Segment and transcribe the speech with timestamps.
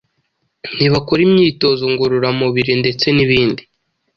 [0.75, 3.63] ntibakora imyitozo ngororamubiri ndetse n’ibindi